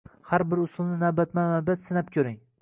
Har 0.29 0.43
bir 0.53 0.61
usulni 0.63 0.97
navbatma-navbat 1.03 1.85
sinab 1.85 2.11
ko‘ring 2.17 2.41